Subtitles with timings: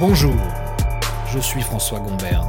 [0.00, 0.34] Bonjour,
[1.32, 2.42] je suis François Gombert.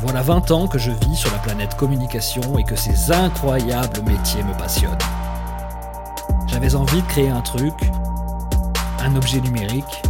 [0.00, 4.42] Voilà 20 ans que je vis sur la planète communication et que ces incroyables métiers
[4.42, 4.98] me passionnent.
[6.48, 7.74] J'avais envie de créer un truc,
[8.98, 10.02] un objet numérique,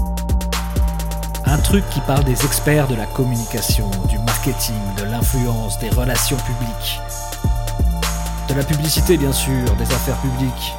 [1.44, 6.38] un truc qui parle des experts de la communication, du marketing, de l'influence, des relations
[6.38, 6.98] publiques,
[8.48, 10.74] de la publicité bien sûr, des affaires publiques,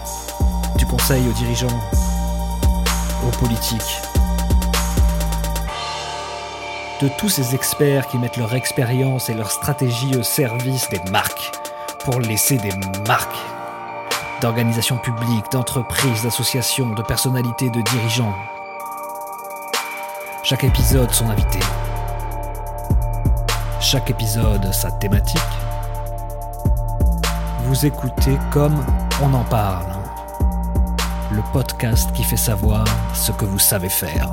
[0.77, 1.79] du conseil aux dirigeants,
[3.27, 4.01] aux politiques
[7.03, 11.51] de tous ces experts qui mettent leur expérience et leur stratégie au service des marques,
[12.05, 12.71] pour laisser des
[13.05, 13.35] marques,
[14.41, 18.33] d'organisations publiques, d'entreprises, d'associations, de personnalités, de dirigeants.
[20.43, 21.59] Chaque épisode son invité.
[23.81, 25.41] Chaque épisode sa thématique.
[27.65, 28.81] Vous écoutez comme
[29.21, 29.91] on en parle.
[31.31, 34.29] Le podcast qui fait savoir ce que vous savez faire.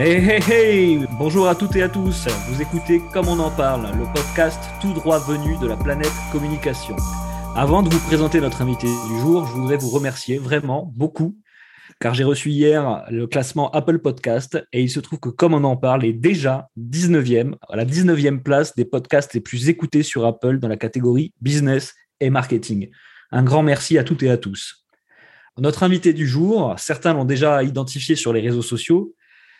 [0.00, 3.90] Hey hey hey Bonjour à toutes et à tous, vous écoutez Comme on en parle,
[3.98, 6.94] le podcast tout droit venu de la planète communication.
[7.56, 11.36] Avant de vous présenter notre invité du jour, je voudrais vous remercier vraiment beaucoup,
[11.98, 15.64] car j'ai reçu hier le classement Apple Podcast et il se trouve que Comme on
[15.64, 20.24] en parle est déjà 19e, à la 19e place des podcasts les plus écoutés sur
[20.24, 22.88] Apple dans la catégorie business et marketing.
[23.32, 24.86] Un grand merci à toutes et à tous.
[25.58, 29.16] Notre invité du jour, certains l'ont déjà identifié sur les réseaux sociaux,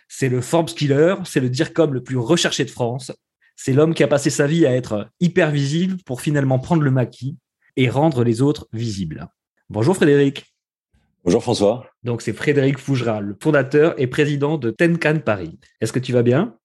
[0.09, 3.13] c'est le Forbes Killer, c'est le DIRCOM le plus recherché de France.
[3.57, 6.91] C'est l'homme qui a passé sa vie à être hyper visible pour finalement prendre le
[6.91, 7.37] maquis
[7.77, 9.29] et rendre les autres visibles.
[9.69, 10.47] Bonjour Frédéric.
[11.25, 11.87] Bonjour François.
[12.05, 15.59] Donc c'est Frédéric Fougera, le fondateur et président de Tenkan Paris.
[15.81, 16.57] Est-ce que tu vas bien?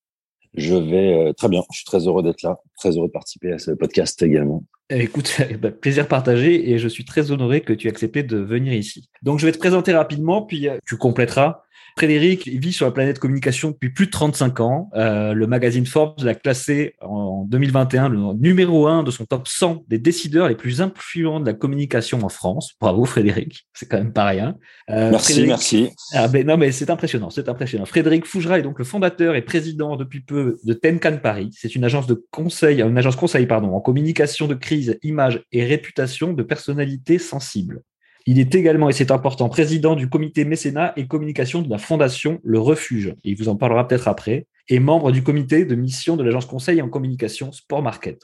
[0.54, 1.64] Je vais euh, très bien.
[1.72, 4.64] Je suis très heureux d'être là, très heureux de participer à ce podcast également.
[4.90, 8.38] Écoute, eh ben, plaisir partagé et je suis très honoré que tu aies accepté de
[8.38, 9.10] venir ici.
[9.24, 11.64] Donc je vais te présenter rapidement, puis euh, tu compléteras
[11.98, 14.90] Frédéric vit sur la planète communication depuis plus de 35 ans.
[14.96, 19.86] Euh, le magazine Forbes l'a classé en 2021 le numéro un de son top 100
[19.88, 22.74] des décideurs les plus influents de la communication en France.
[22.82, 24.58] Bravo Frédéric, c'est quand même pas rien.
[24.90, 25.90] Euh, merci, merci.
[26.14, 27.86] Ah ben non mais c'est impressionnant, c'est impressionnant.
[27.86, 31.50] Frédéric Fougera est donc le fondateur et président depuis peu de Tenkan Paris.
[31.54, 35.64] C'est une agence de conseil, une agence conseil pardon, en communication de crise, image et
[35.64, 37.84] réputation de personnalités sensibles.
[38.26, 42.40] Il est également, et c'est important, président du comité mécénat et communication de la fondation
[42.44, 43.16] Le Refuge.
[43.24, 44.48] il vous en parlera peut-être après.
[44.70, 48.22] Et membre du comité de mission de l'agence conseil en communication Sport Market.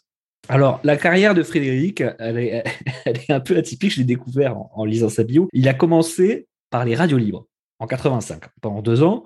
[0.48, 2.64] Alors, la carrière de Frédéric, elle est,
[3.30, 3.92] un peu atypique.
[3.92, 5.50] Je l'ai découvert en, lisant sa bio.
[5.52, 7.46] Il a commencé par les radios libres
[7.80, 9.24] en 85, pendant deux ans.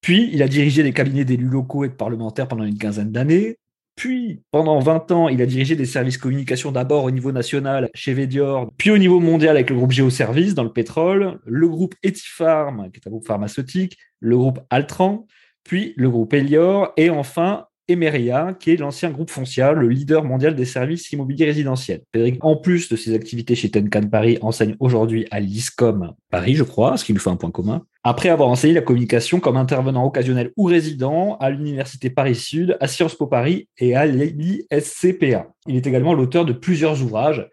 [0.00, 3.58] Puis, il a dirigé les cabinets d'élus locaux et de parlementaires pendant une quinzaine d'années.
[3.98, 8.14] Puis, pendant 20 ans, il a dirigé des services communication d'abord au niveau national chez
[8.14, 12.92] Vedior, puis au niveau mondial avec le groupe Géoservice dans le pétrole, le groupe Etifarm,
[12.92, 15.26] qui est un groupe pharmaceutique, le groupe Altran,
[15.64, 20.54] puis le groupe Elior, et enfin Emeria, qui est l'ancien groupe Foncia, le leader mondial
[20.54, 22.02] des services immobiliers résidentiels.
[22.12, 26.64] Frédéric, en plus de ses activités chez Tenkan Paris, enseigne aujourd'hui à l'ISCOM Paris, je
[26.64, 27.82] crois, ce qui nous fait un point commun.
[28.04, 33.14] Après avoir enseigné la communication comme intervenant occasionnel ou résident à l'Université Paris-Sud, à Sciences
[33.14, 35.48] Po Paris et à l'ISCPA.
[35.66, 37.48] Il est également l'auteur de plusieurs ouvrages,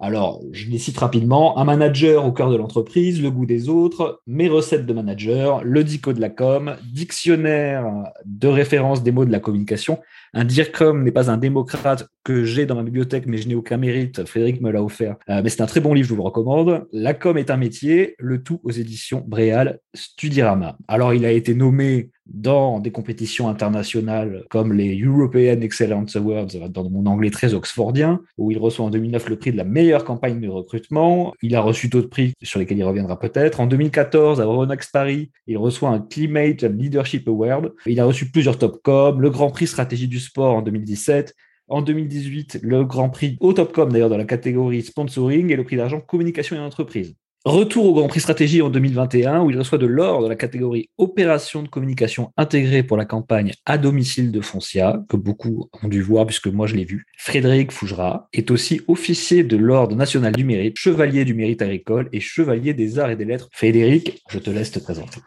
[0.00, 1.58] alors, je les cite rapidement.
[1.58, 5.84] Un manager au cœur de l'entreprise, le goût des autres, mes recettes de manager, le
[5.84, 7.84] dico de la com, dictionnaire
[8.24, 10.00] de référence des mots de la communication.
[10.32, 13.76] Un DIRCOM n'est pas un démocrate que j'ai dans ma bibliothèque, mais je n'ai aucun
[13.76, 14.24] mérite.
[14.24, 15.16] Frédéric me l'a offert.
[15.28, 16.86] Euh, mais c'est un très bon livre, je vous le recommande.
[16.92, 20.78] La com est un métier, le tout aux éditions Bréal Studirama.
[20.88, 26.88] Alors, il a été nommé dans des compétitions internationales comme les European Excellence Awards, dans
[26.88, 30.40] mon anglais très oxfordien, où il reçoit en 2009 le prix de la meilleure campagne
[30.40, 31.34] de recrutement.
[31.42, 33.60] Il a reçu d'autres prix sur lesquels il reviendra peut-être.
[33.60, 37.72] En 2014, à Euronext Paris, il reçoit un Climate Leadership Award.
[37.86, 41.34] Il a reçu plusieurs Topcom, le Grand Prix Stratégie du Sport en 2017,
[41.70, 45.76] en 2018, le Grand Prix au Topcom d'ailleurs dans la catégorie sponsoring et le prix
[45.76, 47.14] d'argent communication et entreprise.
[47.46, 50.90] Retour au Grand Prix Stratégie en 2021 où il reçoit de l'or de la catégorie
[50.98, 56.02] opération de communication intégrée pour la campagne à domicile de Foncia, que beaucoup ont dû
[56.02, 57.06] voir puisque moi je l'ai vu.
[57.16, 62.20] Frédéric Fougera est aussi officier de l'Ordre national du mérite, chevalier du mérite agricole et
[62.20, 63.48] chevalier des arts et des lettres.
[63.54, 65.20] Frédéric, je te laisse te présenter.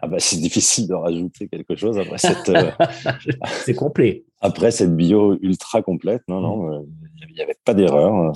[0.00, 2.48] Ah bah c'est difficile de rajouter quelque chose après cette.
[2.48, 2.70] Euh,
[3.64, 4.24] c'est complet.
[4.40, 6.72] Après cette bio ultra complète, non, non, mm.
[6.72, 6.80] euh,
[7.28, 8.14] il n'y avait pas d'erreur.
[8.14, 8.32] Hein,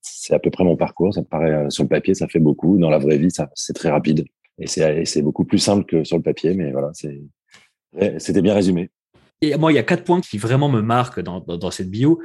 [0.00, 1.14] c'est à peu près mon parcours.
[1.14, 2.78] Ça me paraît euh, sur le papier, ça fait beaucoup.
[2.78, 4.24] Dans la vraie vie, c'est très rapide
[4.58, 6.54] et c'est beaucoup plus simple que sur le papier.
[6.54, 6.90] Mais voilà,
[8.18, 8.90] c'était bien résumé.
[9.42, 11.90] Et moi, il y a quatre points qui vraiment me marquent dans, dans, dans cette
[11.90, 12.20] bio.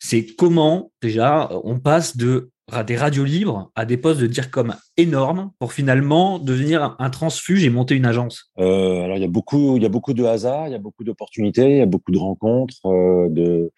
[0.00, 2.50] C'est comment déjà on passe de
[2.84, 7.64] des radios libres à des postes de dire comme énormes pour finalement devenir un transfuge
[7.64, 10.24] et monter une agence euh, Alors il y a beaucoup, il y a beaucoup de
[10.24, 13.72] hasard, il y a beaucoup d'opportunités, il y a beaucoup de rencontres, euh, de,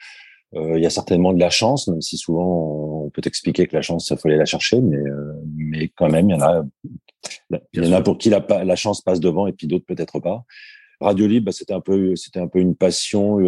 [0.55, 3.77] euh, il y a certainement de la chance, même si souvent on peut expliquer que
[3.77, 4.99] la chance, il faut aller la chercher, mais
[5.57, 6.65] mais quand même il y en a,
[7.73, 10.19] il y en a pour qui la, la chance passe devant et puis d'autres peut-être
[10.21, 10.45] pas.
[11.03, 13.39] Radio Libre, bah, c'était un peu, c'était un peu une passion.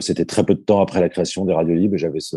[0.00, 1.96] c'était très peu de temps après la création des radios libres.
[1.96, 2.36] J'avais ce,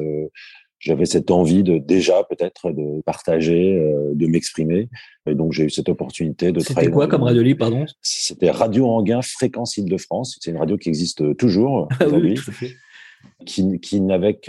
[0.80, 4.89] j'avais cette envie de déjà peut-être de partager, euh, de m'exprimer.
[5.25, 6.86] Et donc j'ai eu cette opportunité de travailler.
[6.86, 7.86] C'était quoi comme radio libre, pardon?
[8.01, 10.38] C'était Radio Anguin Fréquence Île-de-France.
[10.39, 12.39] C'est une radio qui existe toujours ah aujourd'hui.
[13.45, 14.39] qui, qui n'avait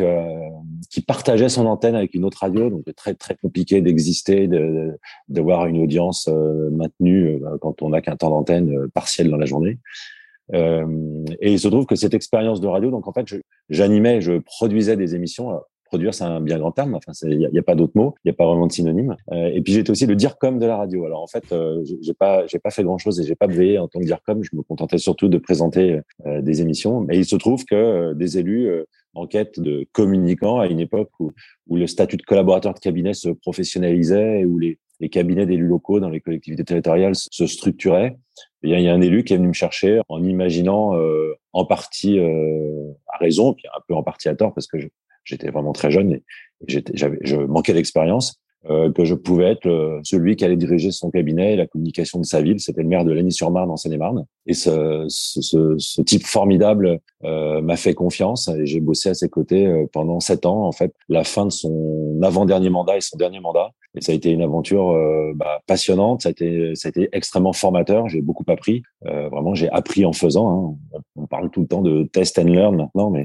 [0.90, 4.98] qui partageait son antenne avec une autre radio, donc très très compliqué d'exister, de
[5.28, 9.46] d'avoir une audience euh, maintenue euh, quand on n'a qu'un temps d'antenne partiel dans la
[9.46, 9.78] journée.
[10.54, 13.26] Euh, et il se trouve que cette expérience de radio, donc en fait,
[13.68, 16.94] j'animais, je, je, produisais des émissions produire, c'est un bien grand terme.
[16.94, 19.16] Enfin, il n'y a, pas d'autre mot, il n'y a pas vraiment de synonyme.
[19.32, 21.04] Euh, et puis j'étais aussi le dire comme de la radio.
[21.06, 23.78] Alors en fait, euh, j'ai pas, j'ai pas fait grand chose et j'ai pas veillé
[23.78, 24.42] en tant que dire comme.
[24.42, 27.00] Je me contentais surtout de présenter euh, des émissions.
[27.00, 28.68] Mais il se trouve que euh, des élus
[29.14, 31.32] en quête de communicants à une époque où,
[31.68, 34.78] où le statut de collaborateur de cabinet se professionnalisait et où les,
[35.10, 38.16] cabinets d'élus locaux dans les collectivités territoriales se structuraient.
[38.62, 40.94] Il y, a, il y a un élu qui est venu me chercher en imaginant
[41.52, 44.88] en partie à raison, puis un peu en partie à tort parce que je,
[45.26, 46.22] j'étais vraiment très jeune et
[46.66, 51.10] j'avais, je manquais d'expérience, euh, que je pouvais être euh, celui qui allait diriger son
[51.10, 52.58] cabinet et la communication de sa ville.
[52.58, 54.24] C'était le maire de Lagny-sur-Marne en Seine-et-Marne.
[54.46, 59.28] Et ce, ce, ce, type formidable euh, m'a fait confiance et j'ai bossé à ses
[59.28, 60.66] côtés euh, pendant sept ans.
[60.66, 63.70] En fait, la fin de son avant-dernier mandat et son dernier mandat.
[63.96, 66.22] Et ça a été une aventure euh, bah, passionnante.
[66.22, 68.08] Ça a été, ça a été extrêmement formateur.
[68.08, 68.82] J'ai beaucoup appris.
[69.02, 70.76] vraiment, j'ai appris en faisant.
[70.94, 71.00] Hein.
[71.14, 73.24] On parle tout le temps de test and learn maintenant, mais euh,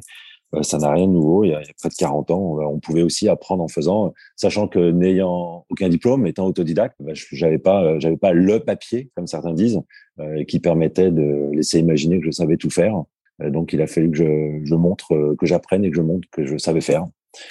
[0.61, 1.43] ça n'a rien de nouveau.
[1.43, 4.91] Il y, a, près de 40 ans, on pouvait aussi apprendre en faisant, sachant que
[4.91, 9.53] n'ayant aucun diplôme, étant autodidacte, bah, j'avais pas, euh, j'avais pas le papier, comme certains
[9.53, 9.81] disent,
[10.19, 13.03] euh, qui permettait de laisser imaginer que je savais tout faire.
[13.39, 16.45] donc, il a fallu que je, je montre, que j'apprenne et que je montre que
[16.45, 17.05] je savais faire.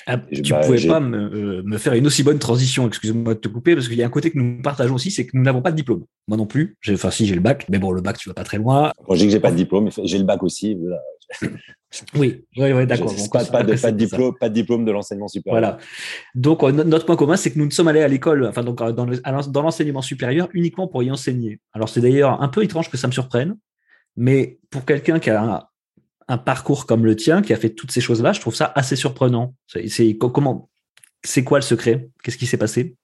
[0.06, 3.38] Ah, tu ne bah, pouvais pas me, me, faire une aussi bonne transition, excuse-moi de
[3.38, 5.43] te couper, parce qu'il y a un côté que nous partageons aussi, c'est que nous
[5.43, 6.05] n'avons pas de diplôme.
[6.29, 6.76] Moi non plus.
[6.91, 8.93] Enfin, si j'ai le bac, mais bon, le bac, tu vas pas très loin.
[9.06, 10.76] Quand je dis que j'ai pas de diplôme, j'ai le bac aussi.
[12.15, 13.12] Oui, oui, oui d'accord.
[13.32, 15.61] pas, pas, de, pas, de diplôme, pas de diplôme de l'enseignement supérieur.
[15.61, 15.79] Voilà.
[16.35, 18.81] Donc, euh, notre point commun, c'est que nous ne sommes allés à l'école, enfin, donc,
[18.81, 21.61] euh, dans l'enseignement supérieur uniquement pour y enseigner.
[21.73, 23.56] Alors, c'est d'ailleurs un peu étrange que ça me surprenne,
[24.17, 25.62] mais pour quelqu'un qui a un,
[26.29, 28.94] un, parcours comme le tien, qui a fait toutes ces choses-là, je trouve ça assez
[28.94, 29.55] surprenant.
[29.67, 30.71] C'est comment,
[31.25, 32.09] c'est quoi le secret?
[32.23, 32.94] Qu'est-ce qui s'est passé?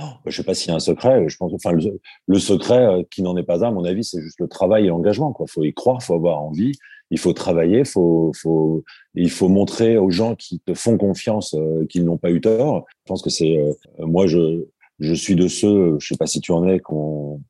[0.00, 1.24] Oh, je sais pas s'il y a un secret.
[1.26, 1.82] Je pense, enfin, le,
[2.28, 4.84] le secret euh, qui n'en est pas un, à mon avis, c'est juste le travail
[4.84, 5.34] et l'engagement.
[5.40, 6.78] Il faut y croire, faut avoir envie
[7.10, 11.86] il faut travailler, faut, faut, il faut montrer aux gens qui te font confiance euh,
[11.86, 12.84] qu'ils n'ont pas eu tort.
[13.04, 14.64] Je pense que c'est, euh, moi, je,
[14.98, 17.40] je suis de ceux, je sais pas si tu en es, qu'on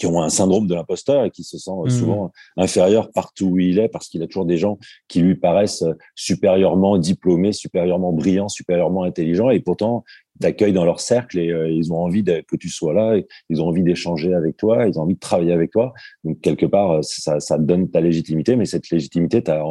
[0.00, 1.90] qui ont un syndrome de l'imposteur et qui se sent mmh.
[1.90, 5.84] souvent inférieur partout où il est parce qu'il a toujours des gens qui lui paraissent
[6.14, 10.02] supérieurement diplômés, supérieurement brillants, supérieurement intelligents et pourtant
[10.40, 13.20] t'accueillent dans leur cercle et euh, ils ont envie que tu sois là,
[13.50, 15.92] ils ont envie d'échanger avec toi, ils ont envie de travailler avec toi.
[16.24, 19.62] Donc quelque part, euh, ça, ça donne ta légitimité, mais cette légitimité, tu as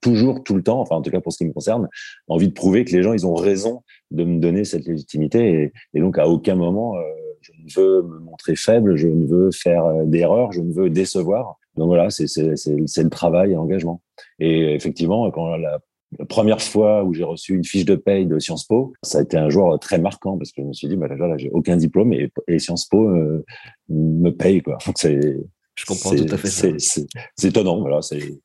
[0.00, 1.90] toujours, tout le temps, enfin en tout cas pour ce qui me concerne,
[2.26, 3.82] envie de prouver que les gens, ils ont raison
[4.12, 7.02] de me donner cette légitimité et, et donc à aucun moment, euh,
[7.44, 11.58] je ne veux me montrer faible, je ne veux faire d'erreurs, je ne veux décevoir.
[11.76, 14.00] Donc voilà, c'est le travail et l'engagement.
[14.38, 15.80] Et effectivement, quand la
[16.18, 19.22] la première fois où j'ai reçu une fiche de paye de Sciences Po, ça a
[19.22, 21.76] été un jour très marquant parce que je me suis dit, bah, là, j'ai aucun
[21.76, 23.44] diplôme et, Sciences Po euh,
[23.88, 24.78] me paye, quoi.
[24.96, 25.36] c'est,
[25.74, 28.02] je comprends tout à fait c'est, C'est étonnant, voilà.
[28.02, 28.40] C'est,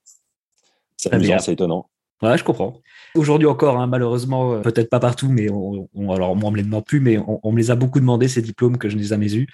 [0.97, 1.89] c'est étonnant.
[2.21, 2.81] Ouais, je comprends.
[3.15, 6.63] Aujourd'hui encore, hein, malheureusement, euh, peut-être pas partout, mais on, alors moi on me les
[6.63, 9.33] demande plus, mais on, me les a beaucoup demandé ces diplômes que je n'ai jamais
[9.33, 9.47] eus,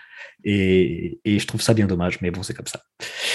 [0.44, 2.22] et, et, je trouve ça bien dommage.
[2.22, 2.82] Mais bon, c'est comme ça.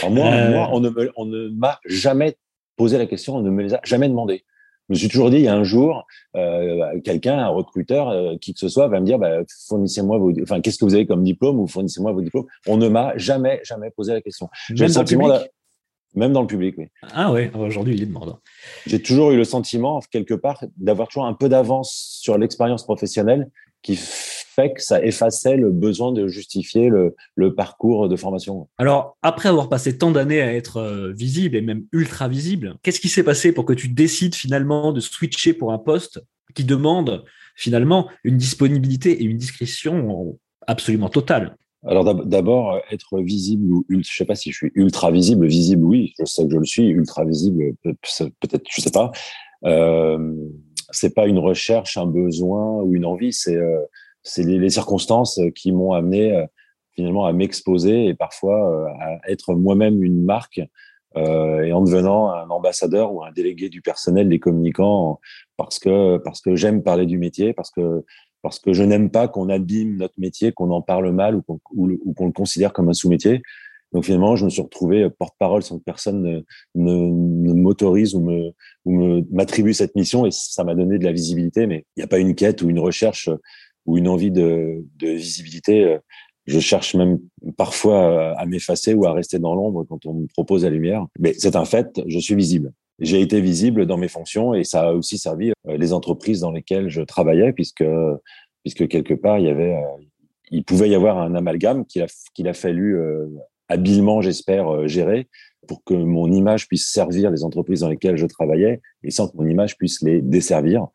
[0.09, 2.37] moi, euh, moi, on ne, on ne m'a jamais
[2.77, 4.45] posé la question, on ne me les a jamais demandé.
[4.91, 8.37] Je me suis toujours dit, il y a un jour, euh, quelqu'un, un recruteur, euh,
[8.41, 11.07] qui que ce soit, va me dire, bah, fournissez-moi vos, enfin, qu'est-ce que vous avez
[11.07, 12.47] comme diplôme ou fournissez-moi vos diplômes.
[12.67, 14.49] On ne m'a jamais, jamais posé la question.
[14.75, 15.29] J'ai le sentiment,
[16.15, 16.87] même dans le public, oui.
[17.15, 18.41] Ah ouais, aujourd'hui il est demandant.
[18.87, 23.49] J'ai toujours eu le sentiment, quelque part, d'avoir toujours un peu d'avance sur l'expérience professionnelle
[23.83, 28.69] qui fait que ça effaçait le besoin de justifier le, le parcours de formation.
[28.79, 33.01] Alors, après avoir passé tant d'années à être euh, visible et même ultra visible, qu'est-ce
[33.01, 36.23] qui s'est passé pour que tu décides finalement de switcher pour un poste
[36.55, 37.25] qui demande
[37.57, 41.57] finalement une disponibilité et une discrétion absolument totale?
[41.87, 46.13] Alors d'abord, être visible ou je sais pas si je suis ultra visible, visible oui,
[46.19, 49.11] je sais que je le suis, ultra visible peut-être, je sais pas.
[49.65, 50.35] Euh,
[50.91, 53.59] c'est pas une recherche, un besoin ou une envie, c'est
[54.23, 56.45] c'est les, circonstances qui m'ont amené
[56.93, 60.61] finalement à m'exposer et parfois à être moi-même une marque
[61.17, 65.19] euh, et en devenant un ambassadeur ou un délégué du personnel des communicants
[65.57, 68.05] parce que parce que j'aime parler du métier, parce que
[68.43, 71.87] parce que je n'aime pas qu'on abîme notre métier, qu'on en parle mal ou qu'on
[71.87, 73.43] le considère comme un sous-métier.
[73.93, 76.45] Donc finalement, je me suis retrouvé porte-parole sans que personne
[76.75, 78.53] ne, m'autorise ou me
[79.33, 81.67] m'attribue cette mission et ça m'a donné de la visibilité.
[81.67, 83.29] Mais il n'y a pas une quête ou une recherche
[83.87, 85.99] ou une envie de, de visibilité euh,
[86.47, 87.19] je cherche même
[87.57, 91.07] parfois à m'effacer ou à rester dans l'ombre quand on me propose la lumière.
[91.19, 92.73] Mais c'est un fait, je suis visible.
[93.01, 96.53] J'ai été visible dans mes fonctions et ça a aussi servi euh, les entreprises dans
[96.53, 97.85] lesquelles je travaillais puisque
[98.63, 100.05] puisque quelque part il y avait euh,
[100.51, 103.27] il pouvait y avoir un amalgame qu'il a qu'il a fallu euh,
[103.69, 105.29] habilement j'espère gérer
[105.67, 109.37] pour que mon image puisse servir les entreprises dans lesquelles je travaillais et sans que
[109.37, 110.89] mon image puisse les desservir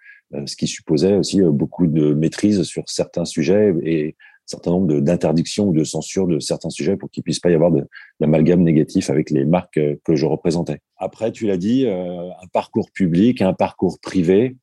[0.46, 5.74] ce qui supposait aussi beaucoup de maîtrise sur certains sujets et certain nombre d'interdictions ou
[5.74, 7.72] de censures de certains sujets pour qu'il puisse pas y avoir
[8.20, 10.80] d'amalgame négatif avec les marques euh, que je représentais.
[10.98, 14.56] Après, tu l'as dit, euh, un parcours public, un parcours privé.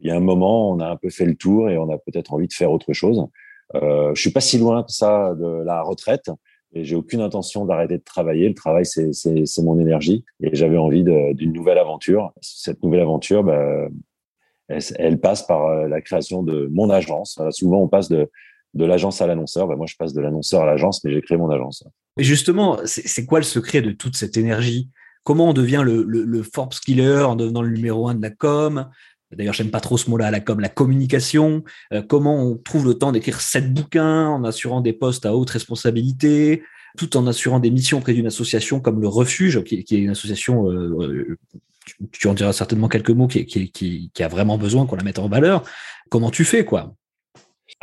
[0.00, 1.98] Il y a un moment, on a un peu fait le tour et on a
[1.98, 3.26] peut-être envie de faire autre chose.
[3.74, 6.30] Euh, je suis pas si loin que ça de la retraite
[6.72, 8.48] et j'ai aucune intention d'arrêter de travailler.
[8.48, 12.32] Le travail, c'est mon énergie et j'avais envie d'une nouvelle aventure.
[12.40, 13.88] Cette nouvelle aventure, bah,
[14.68, 17.40] elle, passe par euh, la création de mon agence.
[17.50, 18.30] Souvent, on passe de
[18.74, 19.66] de l'agence à l'annonceur.
[19.66, 21.84] Bah, moi, je passe de l'annonceur à l'agence, mais j'ai créé mon agence.
[22.18, 24.88] Et justement, c'est quoi le secret de toute cette énergie?
[25.22, 28.88] Comment on devient le, Forbes Killer en devenant le numéro un de la com?
[29.32, 31.62] D'ailleurs, j'aime pas trop ce mot-là, la com, la communication.
[31.92, 35.50] Euh, comment on trouve le temps d'écrire sept bouquins en assurant des postes à haute
[35.50, 36.64] responsabilité,
[36.98, 40.68] tout en assurant des missions auprès d'une association comme le Refuge, qui, est une association,
[40.68, 41.38] euh, euh,
[42.10, 45.20] tu, en diras certainement quelques mots, qui, qui, qui a vraiment besoin qu'on la mette
[45.20, 45.62] en valeur.
[46.08, 46.92] Comment tu fais, quoi?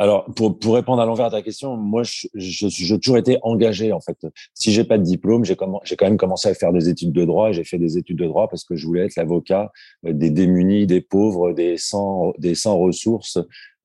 [0.00, 3.38] Alors, pour, pour répondre à l'envers de ta question, moi, j'ai je, je, toujours été
[3.42, 4.16] engagé, en fait.
[4.54, 7.50] Si j'ai pas de diplôme, j'ai quand même commencé à faire des études de droit.
[7.50, 9.72] J'ai fait des études de droit parce que je voulais être l'avocat
[10.06, 13.38] euh, des démunis, des pauvres, des sans, des sans ressources,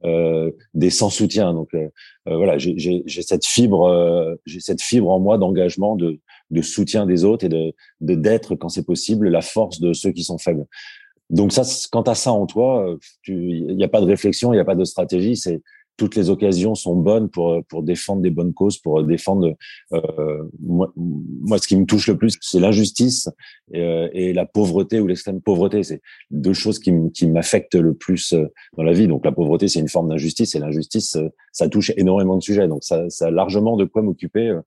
[0.05, 1.53] euh, des sans soutien.
[1.53, 1.88] Donc, euh,
[2.27, 6.20] euh voilà, j'ai cette fibre, euh, j'ai cette fibre en moi d'engagement, de,
[6.51, 10.24] de soutien des autres et de d'être, quand c'est possible, la force de ceux qui
[10.24, 10.65] sont faibles.
[11.29, 14.58] Donc ça, quand tu as ça en toi, il n'y a pas de réflexion, il
[14.58, 15.38] n'y a pas de stratégie.
[15.38, 15.62] C'est
[15.98, 19.56] toutes les occasions sont bonnes pour pour défendre des bonnes causes, pour défendre.
[19.94, 23.30] Euh, moi, moi, ce qui me touche le plus, c'est l'injustice
[23.72, 25.84] et, euh, et, la pauvreté ou l'extrême pauvreté.
[25.84, 28.48] C'est deux choses qui m'affectent le plus euh,
[28.78, 29.08] dans la vie.
[29.08, 32.68] Donc la pauvreté, c'est une forme d'injustice et l'injustice, euh, ça touche énormément de sujets.
[32.68, 34.58] Donc ça, ça a largement de quoi m'occuper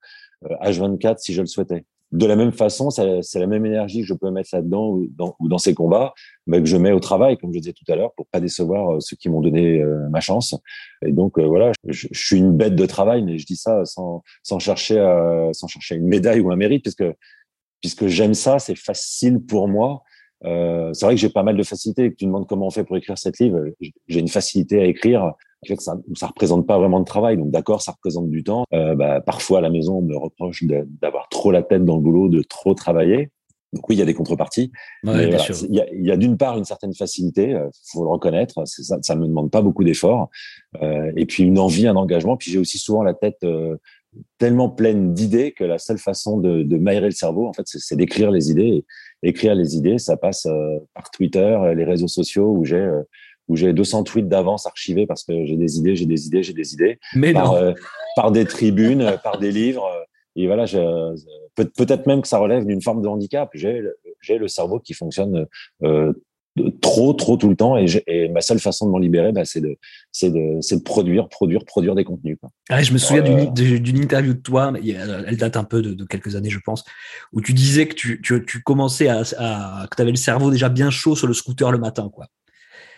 [0.63, 4.15] H24 si je le souhaitais de la même façon, c'est la même énergie que je
[4.15, 6.15] peux mettre là-dedans ou dans, ou dans ces combats,
[6.47, 8.95] mais que je mets au travail, comme je disais tout à l'heure, pour pas décevoir
[8.95, 10.55] euh, ceux qui m'ont donné euh, ma chance.
[11.05, 14.23] Et donc euh, voilà, je, suis une bête de travail, mais je dis ça sans,
[14.61, 16.85] chercher à, sans chercher une médaille ou un mérite,
[17.81, 20.03] puisque j'aime ça, c'est facile pour moi.
[20.47, 22.11] Euh, c'est vrai que j'ai pas mal de facilité.
[22.11, 23.59] Que tu demandes comment on fait pour écrire cette livre,
[24.09, 25.33] j'ai une facilité à écrire
[25.79, 27.37] ça, ça représente pas vraiment de travail.
[27.37, 28.65] Donc d'accord, ça représente du temps.
[28.73, 32.03] Euh, bah, parfois à la maison, on me reproche d'avoir trop la tête dans le
[32.03, 33.31] boulot, de trop travailler.
[33.73, 34.71] Donc oui, il y a des contreparties.
[35.05, 35.11] il
[35.71, 38.63] y a, y a d'une part une certaine facilité, euh, faut le reconnaître.
[38.67, 40.31] Ça, ça me demande pas beaucoup d'efforts.
[40.83, 42.37] Euh, et puis une envie, un engagement.
[42.37, 43.45] Puis j'ai aussi souvent la tête
[44.39, 47.97] tellement pleine d'idées que la seule façon de, de m'aérer le cerveau, en fait, c'est
[47.97, 48.85] d'écrire les idées.
[49.23, 52.89] Et écrire les idées, ça passe euh, par Twitter, les réseaux sociaux où j'ai
[53.49, 56.53] où j'ai 200 tweets d'avance archivés parce que j'ai des idées, j'ai des idées, j'ai
[56.53, 56.99] des idées.
[57.15, 57.57] Mais par, non.
[57.57, 57.73] Euh,
[58.17, 59.87] par des tribunes, euh, par des livres.
[59.87, 60.03] Euh,
[60.35, 60.67] et voilà,
[61.55, 63.49] peut-être même que ça relève d'une forme de handicap.
[63.55, 63.81] J'ai
[64.39, 65.47] le cerveau qui fonctionne
[65.83, 66.13] euh,
[66.81, 67.77] trop, trop tout le temps.
[67.77, 69.77] Et, et, ma seule façon de m'en libérer, bah, c'est de,
[70.13, 72.37] c'est de, de, produire, produire, produire des contenus.
[72.41, 72.51] Quoi.
[72.69, 73.47] Ah, je me souviens euh...
[73.51, 76.85] d'une interview de toi, elle date un peu de, de, quelques années, je pense,
[77.33, 80.51] où tu disais que tu, tu, tu commençais à, à que tu avais le cerveau
[80.51, 82.27] déjà bien chaud sur le scooter le matin, quoi.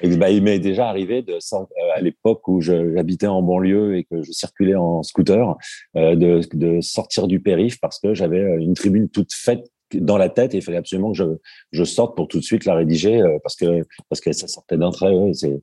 [0.04, 4.22] Bah, il m'est déjà arrivé de, euh, à l'époque où j'habitais en banlieue et que
[4.22, 5.56] je circulais en scooter,
[5.96, 10.28] euh, de, de sortir du périph parce que j'avais une tribune toute faite dans la
[10.28, 11.24] tête et il fallait absolument que je,
[11.72, 14.90] je sorte pour tout de suite la rédiger parce que parce que ça sortait d'un
[14.90, 15.10] trait.
[15.10, 15.60] Ouais, c'est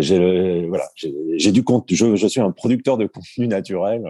[0.00, 0.84] j'ai voilà,
[1.36, 1.86] j'ai du compte.
[1.90, 4.02] Je, je, suis un producteur de contenu naturel.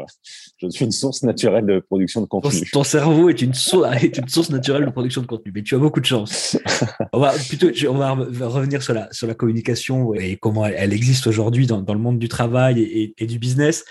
[0.59, 2.69] Je suis une source naturelle de production de contenu.
[2.73, 5.75] Ton, cerveau est une, source, est une source naturelle de production de contenu, mais tu
[5.75, 6.59] as beaucoup de chance.
[7.13, 11.27] on va plutôt, on va revenir sur la sur la communication et comment elle, existe
[11.27, 13.85] aujourd'hui dans, dans, le monde du travail et, et, du business.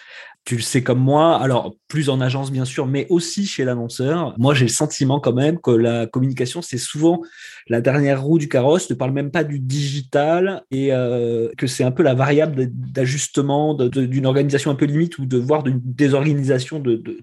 [0.45, 4.33] Tu le sais comme moi, alors plus en agence bien sûr, mais aussi chez l'annonceur.
[4.37, 7.21] Moi, j'ai le sentiment quand même que la communication, c'est souvent
[7.67, 11.83] la dernière roue du carrosse, ne parle même pas du digital et euh, que c'est
[11.83, 16.79] un peu la variable d'ajustement d'une organisation un peu limite ou de voir d'une désorganisation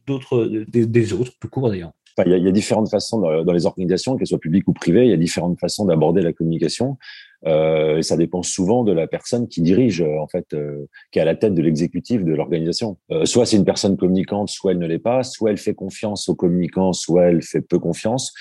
[0.06, 1.92] d'autres, des, autres, plus court d'ailleurs.
[2.24, 5.14] il, y a, différentes façons dans, les organisations, qu'elles soient publiques ou privées, il y
[5.14, 6.96] a différentes façons d'aborder la communication.
[7.46, 11.18] Euh, et ça dépend souvent de la personne qui dirige, euh, en fait, euh, qui
[11.18, 12.96] est à la tête de l'exécutif de l'organisation.
[13.24, 16.34] soit c'est une personne communicante, soit elle ne l'est pas, soit elle fait confiance aux
[16.34, 18.32] communicants, soit elle fait peu confiance,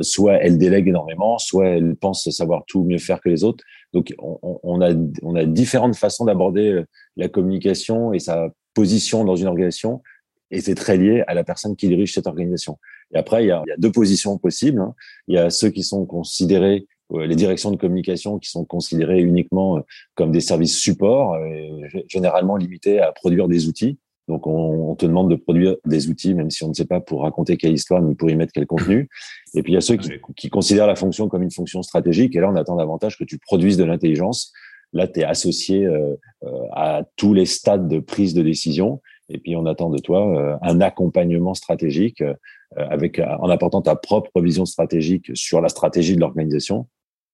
[0.00, 3.64] soit elle délègue énormément, soit elle pense savoir tout mieux faire que les autres.
[3.92, 6.82] Donc, on, on a, on a différentes façons d'aborder
[7.16, 10.02] la communication et sa position dans une organisation,
[10.50, 12.78] et c'est très lié à la personne qui dirige cette organisation.
[13.14, 14.80] Et après, il y a, il y a deux positions possibles.
[14.80, 14.94] Hein.
[15.28, 16.86] Il y a ceux qui sont considérés
[17.20, 19.80] les directions de communication qui sont considérées uniquement euh,
[20.14, 23.98] comme des services supports, euh, généralement limités à produire des outils.
[24.28, 27.22] Donc, on, te demande de produire des outils, même si on ne sait pas pour
[27.22, 29.08] raconter quelle histoire, ni pour y mettre quel contenu.
[29.54, 29.96] Et puis, il y a ceux
[30.36, 32.36] qui, considèrent la fonction comme une fonction stratégique.
[32.36, 34.52] Et là, on attend davantage que tu produises de l'intelligence.
[34.92, 35.88] Là, tu es associé
[36.72, 39.00] à tous les stades de prise de décision.
[39.28, 42.22] Et puis, on attend de toi un accompagnement stratégique
[42.76, 46.86] avec, en apportant ta propre vision stratégique sur la stratégie de l'organisation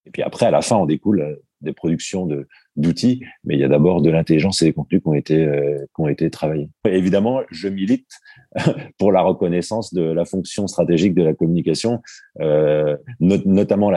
[0.08, 2.26] et puis après, à la fin, on découle euh, des productions
[2.76, 5.78] d'outils, mais il y a d'abord de l'intelligence et des contenus qui ont été euh,
[5.94, 6.70] qui ont été travaillés.
[6.86, 8.08] évidemment, je milite
[8.98, 12.00] pour la reconnaissance de la fonction stratégique de la communication,
[12.40, 13.90] euh, notamment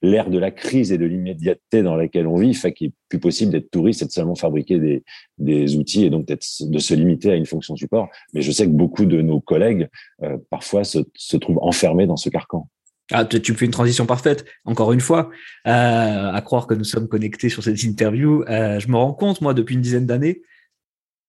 [0.00, 3.18] l'ère de la crise et de l'immédiateté dans laquelle on vit fait qu'il est plus
[3.18, 5.04] possible d'être touriste et de seulement fabriquer des,
[5.36, 6.38] des outils et donc de
[6.78, 8.08] se limiter à une fonction support.
[8.32, 9.88] Mais je sais que beaucoup de nos collègues
[10.22, 12.68] euh, parfois se, se trouvent enfermés dans ce carcan.
[13.12, 14.46] Ah, tu, me fais une transition parfaite.
[14.64, 15.30] Encore une fois,
[15.66, 19.42] euh, à croire que nous sommes connectés sur cette interview, euh, je me rends compte,
[19.42, 20.42] moi, depuis une dizaine d'années,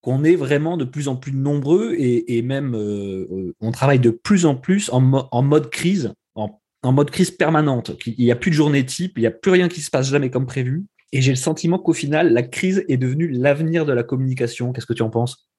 [0.02, 4.46] qu'on est vraiment de plus en plus nombreux et, même euh, on travaille de plus
[4.46, 7.92] en plus en, mode crise, en, mode crise permanente.
[8.06, 10.10] Il n'y a plus de journée type, il n'y a plus rien qui se passe
[10.10, 10.86] jamais comme prévu.
[11.12, 14.74] Et j'ai le sentiment qu'au final, la crise est devenue l'avenir de la communication.
[14.74, 15.50] Qu'est-ce que tu en penses?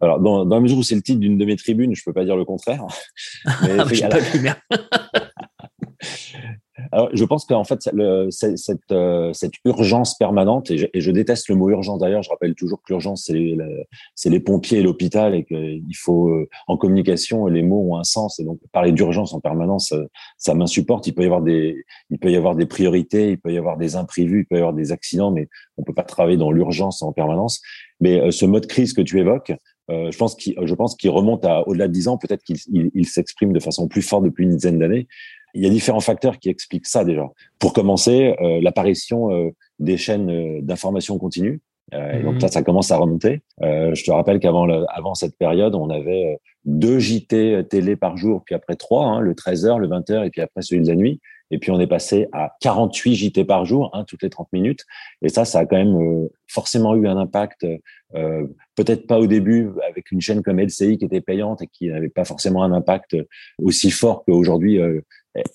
[0.00, 2.12] Alors, dans, dans la mesure où c'est le titre d'une de mes tribunes, je peux
[2.12, 2.84] pas dire le contraire.
[3.62, 4.20] Mais, ah, pas
[7.12, 12.22] Je pense qu'en fait, euh, cette, urgence permanente, et je, déteste le mot urgence d'ailleurs,
[12.22, 16.76] je rappelle toujours que l'urgence, c'est les, pompiers et l'hôpital, et qu'il faut, euh, en
[16.76, 19.98] communication, les mots ont un sens, et donc parler d'urgence en permanence, ça,
[20.36, 21.06] ça m'insupporte.
[21.06, 24.58] Il peut y avoir des, priorités, il peut y avoir des imprévus, il peut y
[24.58, 27.60] avoir des accidents, mais on peut pas travailler dans l'urgence en permanence.
[28.00, 29.52] Mais euh, ce mode crise que tu évoques,
[29.90, 32.16] euh, je pense qu'il, remonte à au-delà de dix ans.
[32.16, 35.06] Peut-être qu'il il, il s'exprime de façon plus forte depuis une dizaine d'années.
[35.54, 37.28] Il y a différents facteurs qui expliquent ça déjà.
[37.58, 41.60] Pour commencer, euh, l'apparition euh, des chaînes euh, d'information continue.
[41.92, 42.52] Et donc là, mhm.
[42.52, 43.42] ça commence à remonter.
[43.60, 48.54] je te rappelle qu'avant avant cette période, on avait deux JT télé par jour, puis
[48.54, 51.20] après trois, hein, le 13h, le 20h, et puis après celui de la nuit.
[51.50, 54.84] Et puis on est passé à 48 JT par jour, hein, toutes les 30 minutes.
[55.22, 57.66] Et ça, ça a quand même forcément eu un impact,
[58.14, 61.88] euh, peut-être pas au début avec une chaîne comme LCI qui était payante et qui
[61.88, 63.16] n'avait pas forcément un impact
[63.58, 65.00] aussi fort qu'aujourd'hui euh,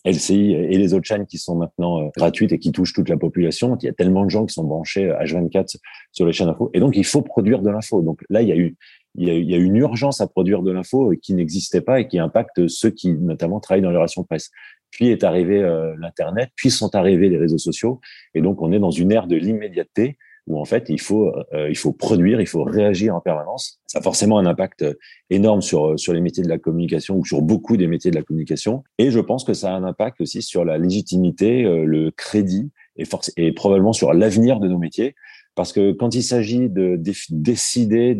[0.05, 3.17] LCI et les autres chaînes qui sont maintenant euh, gratuites et qui touchent toute la
[3.17, 3.77] population.
[3.81, 5.77] Il y a tellement de gens qui sont branchés H24
[6.11, 6.69] sur les chaînes info.
[6.73, 8.01] Et donc, il faut produire de l'info.
[8.01, 8.75] Donc là, il y a eu
[9.15, 11.99] il y a, il y a une urgence à produire de l'info qui n'existait pas
[11.99, 14.51] et qui impacte ceux qui notamment travaillent dans les relations de presse.
[14.91, 17.99] Puis est arrivé euh, l'Internet, puis sont arrivés les réseaux sociaux.
[18.33, 20.17] Et donc, on est dans une ère de l'immédiateté
[20.49, 23.79] où en fait il faut euh, il faut produire, il faut réagir en permanence.
[23.87, 24.85] Ça a forcément un impact
[25.29, 28.23] énorme sur sur les métiers de la communication ou sur beaucoup des métiers de la
[28.23, 28.83] communication.
[28.97, 32.71] Et je pense que ça a un impact aussi sur la légitimité, euh, le crédit
[32.97, 33.03] et,
[33.37, 35.15] et probablement sur l'avenir de nos métiers.
[35.59, 36.97] Parce que quand il s'agit de,
[37.31, 38.17] décider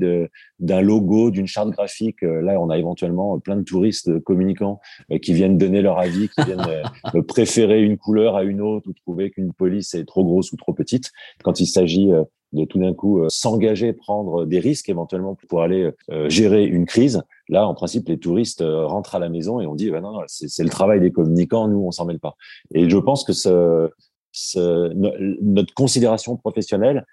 [0.60, 4.82] d'un logo, d'une charte graphique, euh, là, on a éventuellement plein de touristes communicants
[5.22, 6.84] qui viennent donner leur avis, qui viennent
[7.30, 10.74] préférer une couleur à une autre ou trouver qu'une police est trop grosse ou trop
[10.74, 11.12] petite.
[11.42, 12.12] Quand il s'agit
[12.54, 16.86] de tout d'un coup euh, s'engager, prendre des risques éventuellement pour aller euh, gérer une
[16.86, 17.22] crise.
[17.48, 20.14] Là, en principe, les touristes euh, rentrent à la maison et on dit, bah non,
[20.14, 22.36] non c'est le travail des communicants, nous, on s'en mêle pas.
[22.74, 23.90] Et je pense que ce,
[24.40, 24.94] ce,
[25.42, 27.06] notre considération professionnelle,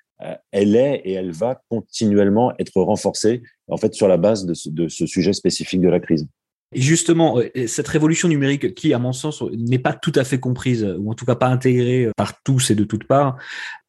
[0.50, 4.70] elle est et elle va continuellement être renforcée, en fait, sur la base de ce,
[4.70, 6.26] de ce sujet spécifique de la crise.
[6.72, 10.84] Et justement, cette révolution numérique qui, à mon sens, n'est pas tout à fait comprise,
[10.98, 13.36] ou en tout cas pas intégrée par tous et de toutes parts,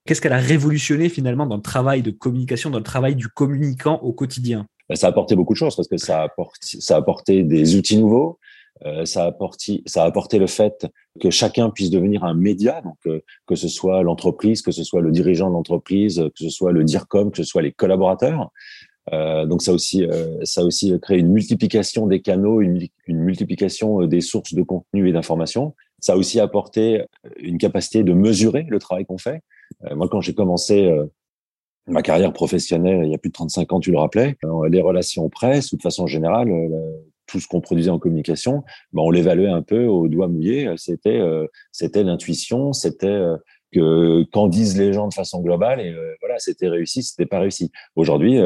[0.08, 4.00] Qu'est-ce qu'elle a révolutionné finalement dans le travail de communication, dans le travail du communicant
[4.00, 4.66] au quotidien?
[4.88, 7.44] Ben, Ça a apporté beaucoup de choses parce que ça a apporté, ça a apporté
[7.44, 8.40] des outils nouveaux,
[8.86, 10.88] euh, ça, a apporté, ça a apporté le fait
[11.20, 15.02] que chacun puisse devenir un média, donc euh, que ce soit l'entreprise, que ce soit
[15.02, 18.52] le dirigeant de l'entreprise, que ce soit le DIRCOM, que ce soit les collaborateurs.
[19.12, 20.06] donc ça aussi,
[20.44, 25.08] ça a aussi créé une multiplication des canaux, une, une multiplication des sources de contenu
[25.08, 25.76] et d'informations.
[26.00, 27.06] Ça a aussi apporté
[27.38, 29.42] une capacité de mesurer le travail qu'on fait.
[29.96, 30.94] moi, quand j'ai commencé
[31.88, 34.36] ma carrière professionnelle, il y a plus de 35 ans, tu le rappelais,
[34.70, 36.52] les relations presse ou de façon générale,
[37.28, 38.64] tout ce qu'on produisait en communication,
[38.94, 40.70] ben on l'évaluait un peu au doigt mouillé.
[40.78, 43.36] C'était euh, c'était l'intuition, c'était euh,
[43.72, 47.40] que qu'en disent les gens de façon globale et euh, voilà, c'était réussi, c'était pas
[47.40, 47.72] réussi.
[47.96, 48.40] Aujourd'hui,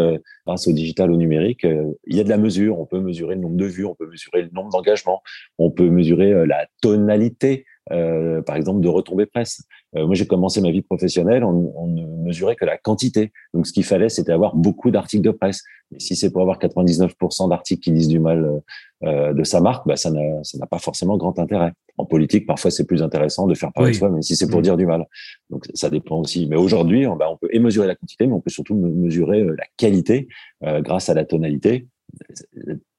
[0.46, 2.80] grâce au digital, au numérique, il y a de la mesure.
[2.80, 5.22] On peut mesurer le nombre de vues, on peut mesurer le nombre d'engagements,
[5.58, 9.64] on peut mesurer la tonalité euh, par exemple, de retombées presse.
[9.96, 13.32] Euh, moi, j'ai commencé ma vie professionnelle, on, on, ne mesurait que la quantité.
[13.54, 15.64] Donc, ce qu'il fallait, c'était avoir beaucoup d'articles de presse.
[15.96, 18.62] Et si c'est pour avoir 99% d'articles qui disent du mal
[19.04, 21.74] euh, de sa marque, bah, ça n'a pas forcément grand intérêt.
[21.98, 24.62] En politique, parfois, c'est plus intéressant de faire parler de soi, mais si c'est pour
[24.62, 25.06] dire du mal.
[25.50, 26.48] Donc, ça dépend aussi.
[26.48, 29.44] Mais aujourd'hui, on, bah, on peut et mesurer la quantité, mais on peut surtout mesurer
[29.44, 30.28] la qualité
[30.62, 31.88] grâce à la tonalité.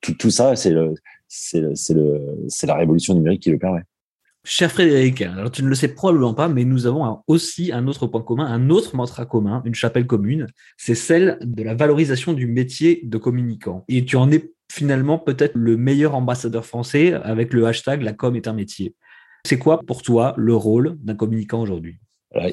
[0.01, 3.83] Tout, tout ça, c'est la révolution numérique qui le permet.
[4.45, 8.09] Cher Frédéric, alors tu ne le sais probablement pas, mais nous avons aussi un autre
[8.09, 12.49] point commun, un autre mantra commun, une chapelle commune, c'est celle de la valorisation du
[12.49, 13.85] métier de communicant.
[13.87, 18.35] Et tu en es finalement peut-être le meilleur ambassadeur français avec le hashtag La com
[18.35, 18.97] est un métier.
[19.47, 21.99] C'est quoi pour toi le rôle d'un communicant aujourd'hui?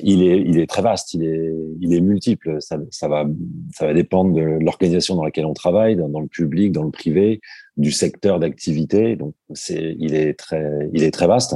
[0.03, 2.57] Il est, il est très vaste, il est, multiple.
[2.59, 3.25] Ça, va,
[3.93, 7.39] dépendre de l'organisation dans laquelle on travaille, dans, le public, dans le privé,
[7.79, 9.15] du secteur d'activité.
[9.15, 11.55] Donc, c'est, il est très, il est très vaste.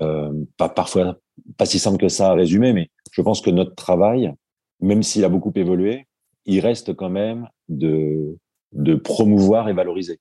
[0.00, 1.18] Euh, pas parfois,
[1.56, 4.32] pas si simple que ça à résumer, mais je pense que notre travail,
[4.80, 6.06] même s'il a beaucoup évolué,
[6.44, 8.36] il reste quand même de,
[8.72, 10.20] de promouvoir et valoriser.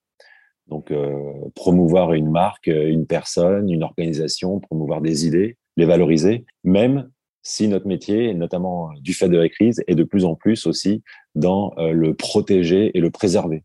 [0.67, 1.13] Donc, euh,
[1.53, 7.11] promouvoir une marque, une personne, une organisation, promouvoir des idées, les valoriser, même
[7.43, 11.03] si notre métier, notamment du fait de la crise, est de plus en plus aussi
[11.35, 13.63] dans euh, le protéger et le préserver.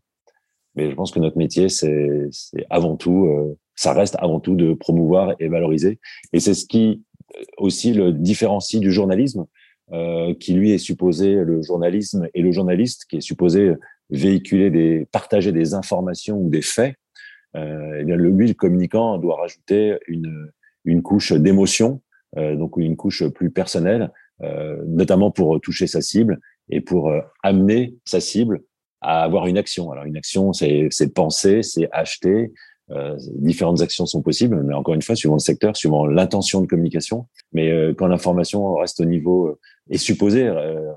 [0.75, 2.29] Mais je pense que notre métier, c'est
[2.69, 5.99] avant tout, euh, ça reste avant tout de promouvoir et valoriser.
[6.33, 7.03] Et c'est ce qui
[7.35, 9.45] euh, aussi le différencie du journalisme,
[9.91, 13.73] euh, qui lui est supposé, le journalisme et le journaliste, qui est supposé
[14.09, 16.95] véhiculer des, partager des informations ou des faits.
[17.55, 20.51] Euh, et bien, lui, le communicant, doit rajouter une,
[20.85, 22.01] une couche d'émotion
[22.37, 27.19] euh, donc une couche plus personnelle, euh, notamment pour toucher sa cible et pour euh,
[27.43, 28.61] amener sa cible
[29.01, 29.91] à avoir une action.
[29.91, 32.51] Alors une action, c'est penser, c'est acheter.
[32.91, 36.67] Euh, différentes actions sont possibles, mais encore une fois, suivant le secteur, suivant l'intention de
[36.67, 37.27] communication.
[37.53, 39.57] Mais euh, quand l'information reste au niveau,
[39.89, 40.49] est supposée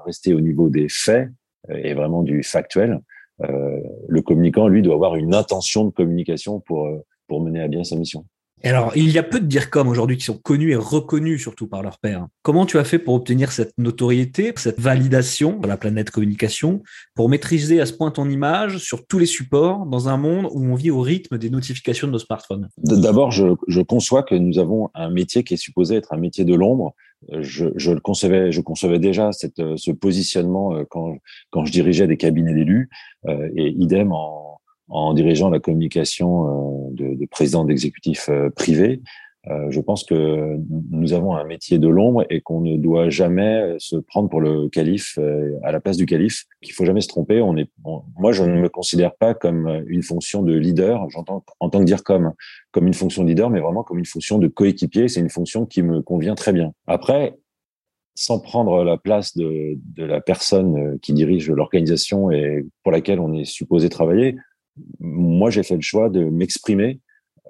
[0.04, 1.28] rester au niveau des faits
[1.70, 3.00] et vraiment du factuel,
[3.40, 6.88] le communicant, lui, doit avoir une intention de communication pour,
[7.26, 8.24] pour mener à bien sa mission
[8.70, 11.82] alors, il y a peu de DIRCOM aujourd'hui qui sont connus et reconnus surtout par
[11.82, 12.26] leur père.
[12.42, 16.82] Comment tu as fait pour obtenir cette notoriété, cette validation de la planète communication,
[17.14, 20.64] pour maîtriser à ce point ton image sur tous les supports dans un monde où
[20.64, 22.68] on vit au rythme des notifications de nos smartphones?
[22.78, 26.54] D'abord, je, conçois que nous avons un métier qui est supposé être un métier de
[26.54, 26.94] l'ombre.
[27.40, 31.16] Je, le concevais, je concevais déjà cette, ce positionnement euh, quand,
[31.50, 32.90] quand je dirigeais des cabinets d'élus
[33.26, 34.43] euh, et idem en
[34.88, 39.00] en dirigeant la communication euh, de, de président d'exécutif euh, privé.
[39.46, 40.56] Euh, je pense que
[40.90, 44.70] nous avons un métier de l'ombre et qu'on ne doit jamais se prendre pour le
[44.70, 45.18] calife
[45.62, 46.44] à la place du calife.
[46.62, 47.42] Qu'il faut jamais se tromper.
[47.42, 47.68] On est,
[48.16, 51.10] moi, je ne me considère pas comme une fonction de leader.
[51.10, 52.32] J'entends en tant que dire comme
[52.70, 55.08] comme une fonction de leader, mais vraiment comme une fonction de coéquipier.
[55.08, 56.72] C'est une fonction qui me convient très bien.
[56.86, 57.34] Après,
[58.14, 63.34] sans prendre la place de, de la personne qui dirige l'organisation et pour laquelle on
[63.34, 64.36] est supposé travailler,
[65.00, 67.00] moi, j'ai fait le choix de m'exprimer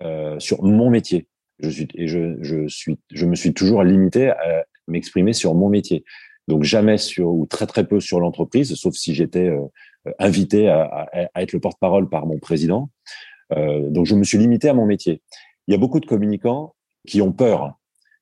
[0.03, 1.27] euh, sur mon métier.
[1.61, 5.69] Je suis et je, je suis, je me suis toujours limité à m'exprimer sur mon
[5.69, 6.05] métier.
[6.49, 9.65] Donc jamais sur ou très très peu sur l'entreprise, sauf si j'étais euh,
[10.19, 12.91] invité à, à, à, être le porte-parole par mon président.
[13.53, 15.23] Euh, donc je me suis limité à mon métier.
[15.67, 16.75] Il y a beaucoup de communicants
[17.07, 17.79] qui ont peur,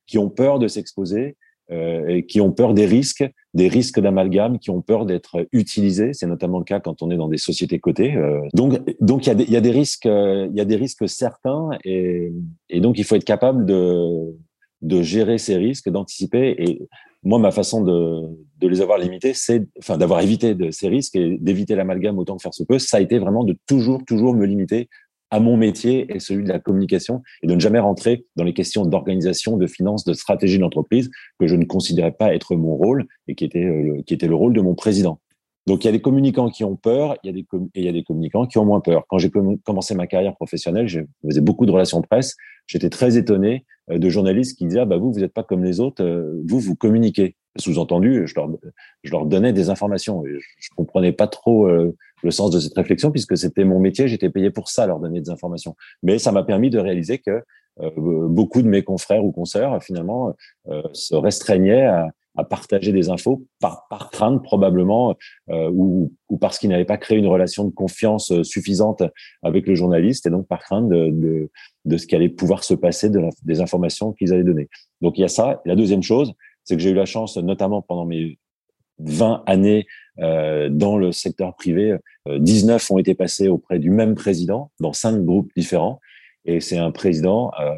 [0.07, 1.37] qui ont peur de s'exposer
[1.71, 6.13] euh, qui ont peur des risques, des risques d'amalgame, qui ont peur d'être utilisés.
[6.13, 8.17] C'est notamment le cas quand on est dans des sociétés cotées.
[8.17, 8.41] Euh.
[8.53, 12.33] donc, donc il y a des, risques, euh, il y a des risques certains, et,
[12.75, 16.57] donc il faut être capable de gérer ces risques, d'anticiper.
[16.59, 16.89] Et
[17.23, 21.75] moi, ma façon de, les avoir limités, c'est, enfin, d'avoir évité ces risques et d'éviter
[21.75, 22.79] l'amalgame autant que faire se peut.
[22.79, 24.89] Ça a été vraiment de toujours, toujours me limiter
[25.33, 28.53] à mon métier et celui de la communication et de ne jamais rentrer dans les
[28.53, 33.07] questions d'organisation, de finance, de stratégie d'entreprise que je ne considérais pas être mon rôle
[33.29, 35.21] et qui était, euh, qui était le rôle de mon président.
[35.67, 37.85] Donc il y a des communicants qui ont peur, il y a des et il
[37.85, 39.05] y a des communicants qui ont moins peur.
[39.09, 39.31] Quand j'ai
[39.65, 42.37] commencé ma carrière professionnelle, je faisais beaucoup de relations presse.
[42.67, 43.65] J'étais très étonné
[43.99, 46.61] de journalistes qui disaient ah, bah vous vous n'êtes pas comme les autres, euh, vous
[46.61, 47.37] vous communiquez.
[47.57, 48.49] Sous-entendu, je leur
[49.03, 50.25] je leur donnais des informations.
[50.25, 54.09] Et je, je comprenais pas trop le sens de cette réflexion puisque c'était mon métier,
[54.09, 55.77] j'étais payé pour ça, leur donner des informations.
[56.03, 57.43] Mais ça m'a permis de réaliser que
[57.81, 57.91] euh,
[58.29, 60.35] beaucoup de mes confrères ou consoeurs finalement
[60.69, 65.15] euh, se restreignaient à, à, partager des infos par, par crainte probablement
[65.51, 69.03] euh, ou, ou, parce qu'ils n'avaient pas créé une relation de confiance suffisante
[69.43, 71.51] avec le journaliste et donc par crainte de,
[71.85, 74.69] de, ce qui allait pouvoir se passer de des informations qu'ils allaient donner.
[75.01, 75.61] Donc il y a ça.
[75.65, 76.33] la deuxième chose,
[76.65, 78.39] c'est que j'ai eu la chance, notamment pendant mes
[78.99, 79.87] 20 années
[80.21, 81.97] euh, dans le secteur privé,
[82.29, 86.01] 19 ont été passées auprès du même président dans cinq groupes différents.
[86.45, 87.73] Et c'est un président euh,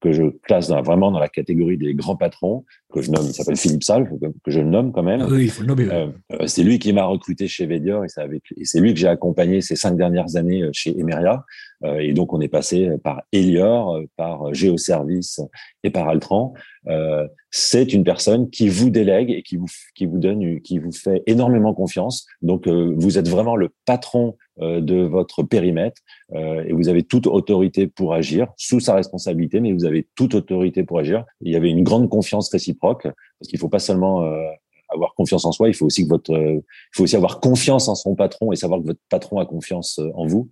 [0.00, 3.56] que je classe vraiment dans la catégorie des grands patrons, que je nomme, il s'appelle
[3.56, 4.08] Philippe Salve,
[4.44, 5.20] que je le nomme quand même.
[5.20, 5.88] Ah oui, il faut le nommer.
[5.90, 8.08] Euh, euh, c'est lui qui m'a recruté chez Vedior et,
[8.56, 11.44] et c'est lui que j'ai accompagné ces cinq dernières années euh, chez Emeria.
[11.84, 15.40] Euh, et donc, on est passé par Elior, par Géoservice
[15.82, 16.54] et par Altran.
[16.88, 20.92] Euh, c'est une personne qui vous délègue et qui vous, qui vous donne, qui vous
[20.92, 22.26] fait énormément confiance.
[22.40, 26.00] Donc, vous êtes vraiment le patron de votre périmètre
[26.34, 30.82] et vous avez toute autorité pour agir sous sa responsabilité, mais vous avez toute autorité
[30.82, 31.24] pour agir.
[31.40, 34.42] Il y avait une grande confiance réciproque parce qu'il faut pas seulement euh,
[34.88, 36.62] avoir confiance en soi, il faut aussi que votre, il
[36.94, 40.10] faut aussi avoir confiance en son patron et savoir que votre patron a confiance euh,
[40.14, 40.48] en vous.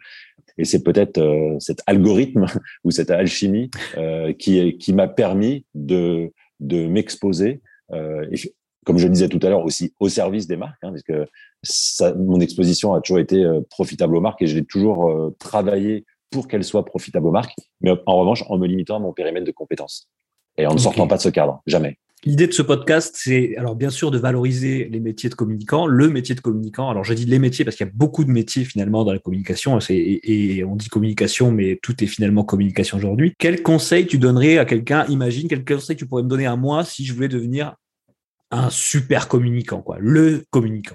[0.59, 2.47] Et c'est peut-être euh, cet algorithme
[2.85, 3.71] ou cette alchimie
[4.39, 7.61] qui qui m'a permis de de m'exposer
[7.93, 8.37] et
[8.85, 11.27] comme je le disais tout à l'heure aussi au service des marques, hein, parce que
[11.63, 16.65] ça, mon exposition a toujours été profitable aux marques et j'ai toujours travaillé pour qu'elle
[16.65, 20.09] soit profitable aux marques, mais en revanche en me limitant à mon périmètre de compétences
[20.57, 21.99] et en ne sortant pas de ce cadre, jamais.
[22.25, 26.09] L'idée de ce podcast, c'est alors bien sûr de valoriser les métiers de communicants, le
[26.09, 26.89] métier de communicant.
[26.89, 29.19] Alors je dis les métiers parce qu'il y a beaucoup de métiers finalement dans la
[29.19, 29.79] communication.
[29.91, 33.35] Et, et on dit communication, mais tout est finalement communication aujourd'hui.
[33.39, 35.05] Quel conseil tu donnerais à quelqu'un?
[35.07, 37.75] Imagine quel conseil tu pourrais me donner à moi si je voulais devenir
[38.51, 40.95] un super communicant, quoi, le communicant.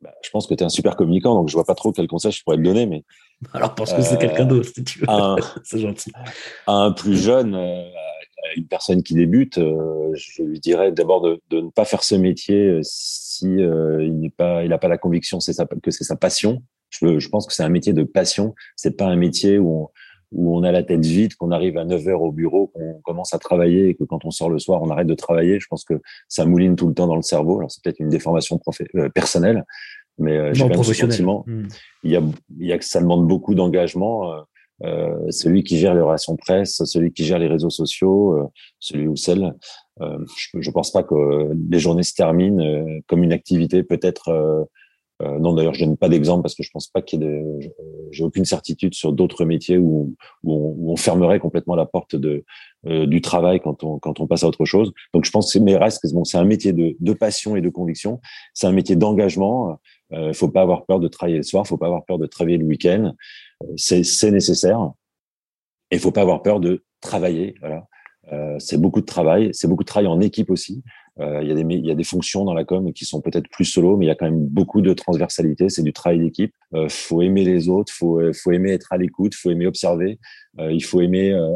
[0.00, 2.06] Bah, je pense que tu es un super communicant, donc je vois pas trop quel
[2.06, 3.04] conseil je pourrais te donner, mais.
[3.52, 5.06] Alors pense que c'est quelqu'un d'autre, si tu veux.
[5.64, 6.12] c'est gentil.
[6.66, 7.82] un plus jeune, euh,
[8.56, 12.14] une personne qui débute, euh, je lui dirais d'abord de, de, ne pas faire ce
[12.14, 16.16] métier euh, si euh, il n'est pas, il n'a pas la conviction que c'est sa
[16.16, 16.62] passion.
[16.90, 18.54] Je, je pense que c'est un métier de passion.
[18.76, 19.88] C'est pas un métier où on,
[20.32, 23.34] où on a la tête vide, qu'on arrive à 9 heures au bureau, qu'on commence
[23.34, 25.60] à travailler et que quand on sort le soir, on arrête de travailler.
[25.60, 27.58] Je pense que ça mouline tout le temps dans le cerveau.
[27.58, 28.60] Alors c'est peut-être une déformation
[29.14, 29.64] personnelle,
[30.18, 31.44] mais j'ai le sentiment.
[31.46, 31.68] Hmm.
[32.04, 32.22] Il y a,
[32.58, 34.32] il y a que ça demande beaucoup d'engagement.
[34.84, 38.46] Euh, celui qui gère les relations presse, celui qui gère les réseaux sociaux, euh,
[38.78, 39.54] celui ou celle.
[40.00, 40.18] Euh,
[40.58, 44.66] je ne pense pas que les journées se terminent comme une activité peut-être.
[45.20, 47.42] non, d'ailleurs, je donne pas d'exemple parce que je pense pas qu'il y ait de,
[48.10, 52.16] j'ai aucune certitude sur d'autres métiers où, où, on, où, on, fermerait complètement la porte
[52.16, 52.42] de,
[52.84, 54.90] du travail quand on, quand on passe à autre chose.
[55.12, 57.60] Donc, je pense que c'est, mais reste, bon, c'est un métier de, de passion et
[57.60, 58.18] de conviction.
[58.54, 59.78] C'est un métier d'engagement.
[60.10, 61.66] Il faut pas avoir peur de travailler le soir.
[61.66, 63.12] Faut pas avoir peur de travailler le week-end
[63.76, 64.92] c'est nécessaire.
[65.90, 67.54] Et il faut pas avoir peur de travailler.
[67.60, 67.86] Voilà.
[68.32, 69.50] Euh, c'est beaucoup de travail.
[69.52, 70.82] C'est beaucoup de travail en équipe aussi.
[71.18, 73.48] Euh, il y a des y a des fonctions dans la com qui sont peut-être
[73.50, 75.68] plus solo, mais il y a quand même beaucoup de transversalité.
[75.68, 76.54] C'est du travail d'équipe.
[76.74, 77.92] Euh, faut aimer les autres.
[77.92, 79.34] Faut faut aimer être à l'écoute.
[79.34, 80.18] Faut aimer observer.
[80.58, 81.54] Euh, il faut aimer euh,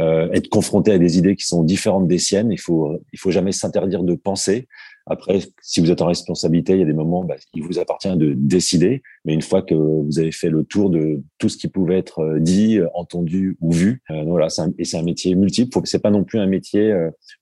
[0.00, 2.50] euh, être confronté à des idées qui sont différentes des siennes.
[2.50, 4.66] Il faut il faut jamais s'interdire de penser.
[5.06, 8.16] Après, si vous êtes en responsabilité, il y a des moments, bah, il vous appartient
[8.16, 9.02] de décider.
[9.26, 12.38] Mais une fois que vous avez fait le tour de tout ce qui pouvait être
[12.38, 15.78] dit, entendu ou vu, euh, voilà, un, et c'est un métier multiple.
[15.84, 16.94] C'est pas non plus un métier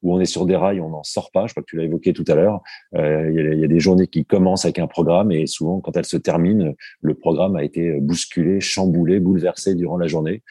[0.02, 1.46] où on est sur des rails, on n'en sort pas.
[1.46, 2.62] Je crois que tu l'as évoqué tout à l'heure.
[2.96, 6.04] Euh, il, y a, des journées qui commencent avec un programme et souvent, quand elles
[6.04, 10.42] se terminent, le programme a été bousculé, chamboulé, bouleversé durant la journée.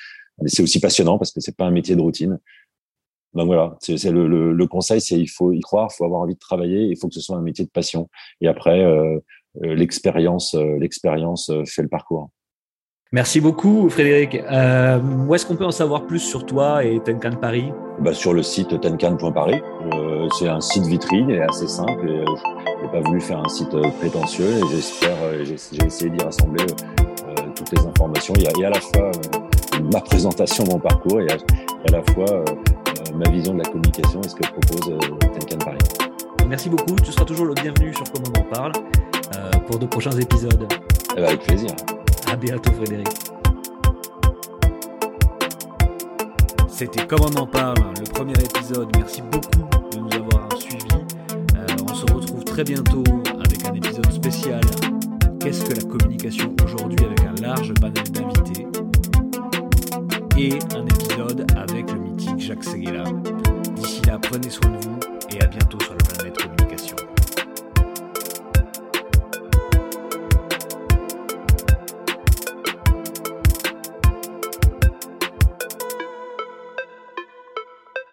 [0.41, 2.39] Mais c'est aussi passionnant parce que c'est pas un métier de routine.
[3.33, 6.21] Donc voilà, c'est le, le, le, conseil, c'est il faut y croire, il faut avoir
[6.21, 8.09] envie de travailler, il faut que ce soit un métier de passion.
[8.41, 9.19] Et après, euh,
[9.63, 12.29] euh l'expérience, euh, l'expérience fait le parcours.
[13.13, 14.35] Merci beaucoup, Frédéric.
[14.35, 17.71] Euh, où est-ce qu'on peut en savoir plus sur toi et Tenkan Paris?
[17.99, 19.61] Bah, Sur le site tenkan.paris.
[19.93, 22.09] Euh, c'est un site vitrine et assez simple.
[22.09, 26.65] Et, je n'ai pas voulu faire un site prétentieux et j'espère, j'ai essayé d'y rassembler
[27.61, 28.33] toutes les informations.
[28.37, 29.11] Il y a, il y a à la fois
[29.91, 32.43] ma présentation, mon parcours et à, et à la fois
[33.15, 35.77] ma vision de la communication et ce que propose euh, Tenkan Paris.
[36.47, 36.95] Merci beaucoup.
[36.95, 38.71] Tu seras toujours le bienvenu sur Comment on en parle
[39.35, 40.67] euh, pour de prochains épisodes.
[41.11, 41.71] Eh ben, avec plaisir.
[42.31, 43.07] À bientôt, Frédéric.
[46.67, 48.89] C'était Comment on en parle, le premier épisode.
[48.97, 50.87] Merci beaucoup de nous avoir suivis.
[51.55, 53.03] Euh, on se retrouve très bientôt
[53.39, 54.61] avec un épisode spécial.
[55.43, 58.67] Qu'est-ce que la communication aujourd'hui avec un large panel d'invités
[60.37, 63.03] et un épisode avec le mythique Jacques Seguela.
[63.75, 64.99] D'ici là, prenez soin de vous
[65.31, 66.95] et à bientôt sur la planète communication.